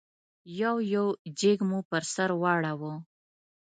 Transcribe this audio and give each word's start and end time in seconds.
یو 0.61 0.75
یو 0.93 1.05
جېک 1.39 1.59
مو 1.69 1.79
پر 1.89 2.03
سر 2.13 2.29
واړاوه. 2.41 2.93